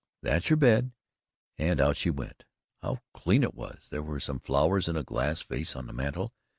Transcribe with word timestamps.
That's 0.23 0.49
your 0.49 0.57
bed," 0.57 0.93
and 1.59 1.79
out 1.79 1.95
she 1.95 2.09
went. 2.09 2.45
How 2.81 2.97
clean 3.13 3.43
it 3.43 3.53
was! 3.53 3.87
There 3.91 4.01
were 4.01 4.19
some 4.19 4.39
flowers 4.39 4.87
in 4.87 4.95
a 4.95 5.03
glass 5.03 5.43
vase 5.43 5.75
on 5.75 5.85
the 5.85 5.93
mantel. 5.93 6.33